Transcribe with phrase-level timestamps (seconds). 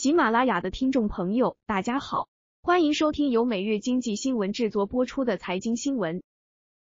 [0.00, 2.30] 喜马拉雅的听众朋友，大家好，
[2.62, 6.22] 欢迎收听由每日经济新闻制作播出的财经新闻。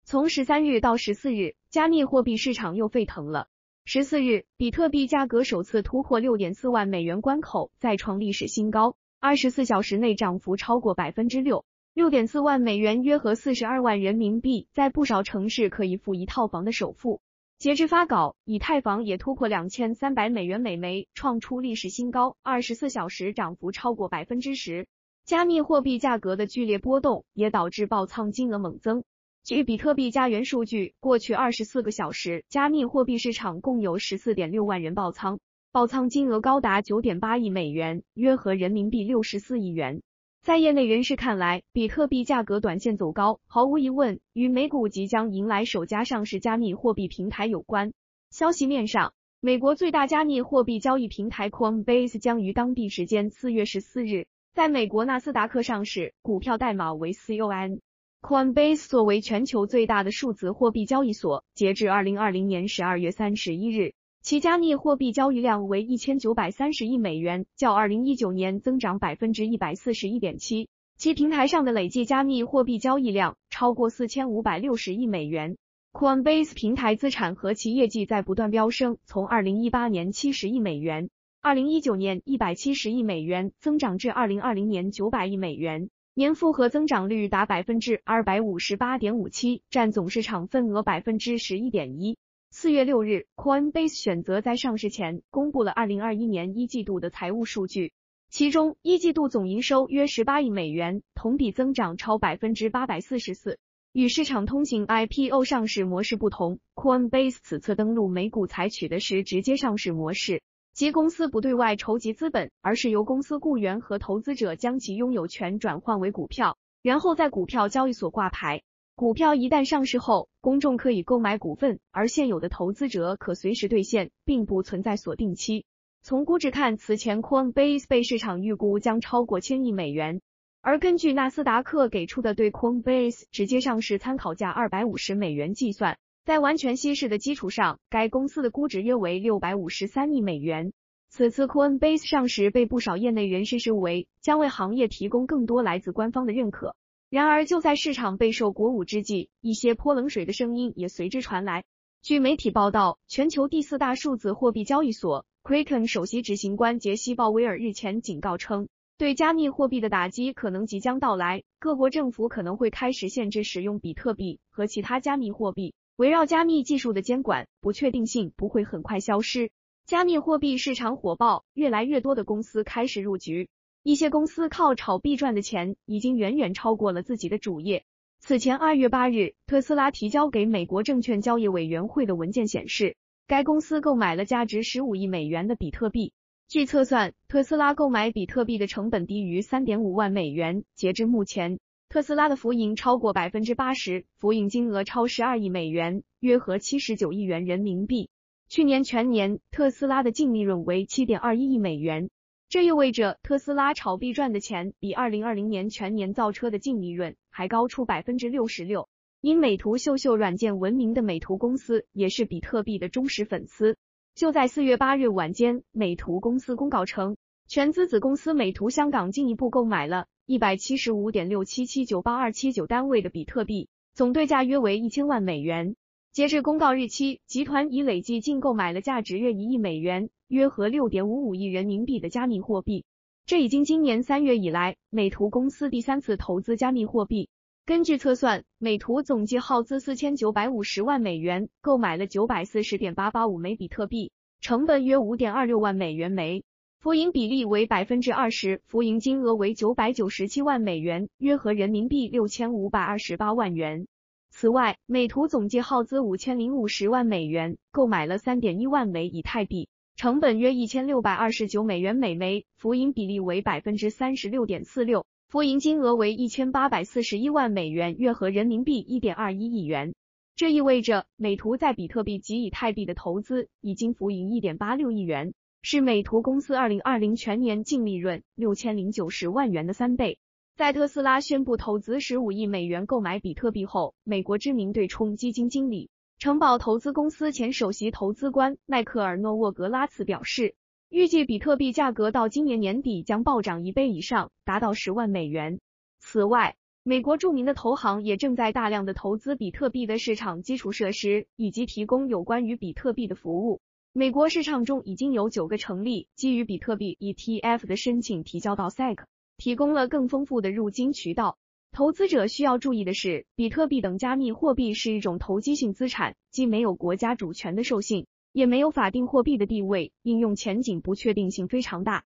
[0.04, 3.48] 从十三日到十四日，加密货币市场又沸腾了。
[3.84, 11.66] 十四日，比特币价格首次突破六点四万美元关口，再创历史新高，二十四小时内涨幅超过百分之六。
[11.96, 17.22] 六点四万美元约合四十二万人民币，在不少城市可以付一套房的首付。
[17.60, 24.88] 截至发稿，以太坊也突破两千三百美元每枚，创出历史新高，二十四小时涨幅超过百分之十。
[25.26, 29.04] 加密货币价格的剧烈波动也导致爆仓金额猛增。
[29.44, 35.42] 据比特币家园数据，过去二十四个小时，加密货币市场共有十四点六万人爆仓，
[35.74, 40.02] 爆仓金额高达九点八亿美元，约合人民币六十四亿元。
[40.42, 47.92] 在业内人士看来，比特币价格短线走高，毫无疑问与美股即将迎来首家上市加密货币平台有关。
[48.32, 57.82] 消息面上，美国最大加密货币交易平台 Coinbase 将于当地时间四月十四日在美国纳斯达克上市，股票代码为 CON。
[58.22, 63.94] Coinbase 作为全球最大的数字货币交易所，截至二零二零年十二月三十一日。
[64.22, 70.68] 其加密货币交易量为一千九百三十亿美元，较二零一九年增长百分之一百四十一点七。
[70.98, 75.56] 其平台上的累计加密货币交易量超过四千五百六十亿美元。
[75.94, 81.10] Coinbase 平台资产和其业绩在不断飙升，从二零一八年七十亿美元，
[81.42, 92.18] 二零一九年一百七十亿美元，增长至二零二零年九百亿美元，年复合增长率达百分之二百五十八点五七，占总市场份额百分之十一点一。
[92.62, 97.94] 四月六日，Coinbase 选择在上市前公布了二零二一年一季度的财务数据，
[98.30, 103.60] 其中一季度总营收约十八亿美元，同比增长超百分之八百四十四。
[103.94, 110.42] 与市场通行 IPO 上市模式不同，Coinbase 此次登陆美股采取的是直接上市模式，
[110.74, 118.64] 即公司不对外筹集资本，而是由公司雇员和投资者将其拥有权转换为股票，然后在股票交易所挂牌。
[119.00, 125.64] 股票一旦上市后，公众可以购买股份，而现有的投资者可随时兑现，并不存在锁定期。
[126.02, 130.20] 从估值看，此前 Coinbase 被市场预估将超过千亿美元，
[130.60, 140.74] 而根据纳斯达克给出的对 Coinbase 直接上市参考价二百五十美元计算，在完全稀释的基础上，该公司的估值约为六百五十三亿美元。
[141.08, 146.76] 此次 Coinbase 上市被不少业内人士视为将为行业提供更多来自官方的认可。
[147.10, 151.64] 然而，就在市场备受鼓舞之际，一些泼冷水的声音也随之传来。
[152.04, 158.68] 据媒体报道，全球第四大数字货币交易所 Kraken 首席执行官杰西·鲍威尔日前警告称，
[159.00, 165.74] 对加密货币的打击可能即将到来，各国政府可能会开始限制使用比特币和其他加密货币。
[165.96, 169.50] 围绕加密技术的监管不确定性不会很快消失。
[169.88, 173.50] 加密货币市场火爆，越来越多的公司开始入局。
[173.84, 177.86] 一些公司靠炒币赚的钱已经远远超过了自己的主业。
[178.20, 182.98] 此前二月八日，特斯拉提交给美国证券交易委员会的文件显示，
[183.28, 186.12] 该公司购买了价值十五亿美元的比特币。
[186.50, 190.66] 据测算，特斯拉购买比特币的成本低于三点五万美元。
[190.76, 198.10] 截至目前，特斯拉的浮盈超过百分之八十，浮盈金额超十二亿美元，约合七十九亿元人民币。
[198.50, 202.10] 去年全年，特斯拉的净利润为七点二一亿美元。
[202.50, 208.90] 这意味着特斯拉炒币赚的钱比二零二零年全年造车的净利润还高出百分之六十六。
[209.22, 213.78] 因美图秀秀软件闻名的美图公司也是比特币的忠实粉丝。
[214.16, 217.18] 就在四月八日晚间，美图公司公告称，
[217.48, 225.76] 全资子公司美图香港进一步购买了一百七十五点六七七九八二七九单位的比特币，总对价约为一千万美元。
[226.20, 230.10] 截至公告日期，集团已累计净购买了价值约一亿美元。
[230.28, 232.84] 约合六点五五亿人民币的加密货币，
[233.26, 237.30] 这已经今年三月以来美图公司第三次投资加密货币。
[237.66, 246.44] 根据测算，美图总计耗资四千九百五十万美元，购买了九百四十点八八五枚比特币，成本约五点二六万美元枚，
[246.82, 253.88] 浮盈比例为百分之二十，浮盈金额为九百九十七万美元，约合人民币六千五百二十八万元。
[254.30, 259.68] 此外，美图总计耗资五千零五十万美元，购买了三点一万枚以太币。
[259.98, 269.94] 成本约一千六百二十九美元每枚，浮盈比例为百分之三十六点四六，浮盈金额为一千八百四十一万美元，约合人民币一点二一亿元。
[270.38, 275.34] 这意味着美图在比特币及以太币的投资已经浮盈一点八六亿元，
[275.64, 280.18] 是美图公司二零二零全年净利润六千零九十万元的三倍。
[280.60, 285.90] 在特斯拉宣布投资十五亿美元购买比特币后，美国知名对冲基金经理。
[286.18, 290.56] 城堡投资公司前首席投资官迈克尔·诺沃格拉茨表示，
[290.90, 295.62] 预计比特币价格到今年年底将暴涨一倍以上，达到十万美元。
[296.02, 303.62] 此外，美国著名的投行也正在大量的投资比特币的市场基础设施，以及提供有关于比特币的服务。
[303.94, 308.98] 美国市场中已经有九个成立基于比特币 ETF 的申请提交到 SEC，
[309.40, 311.38] 提供了更丰富的入金渠道。
[311.72, 322.04] 投资者需要注意的是，比特币等加密货币是一种投机性资产，既没有国家主权的授信，也没有法定货币的地位，应用前景不确定性非常大。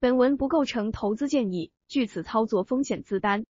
[0.00, 3.44] 本文不构成投资建议，据此操作风险自担。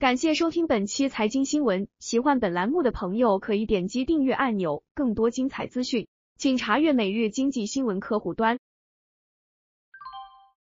[0.00, 8.58] 感谢收听本期财经新闻，喜欢本栏目的朋友可以点击订阅按钮，更多精彩资讯，请查阅每日经济新闻客户端。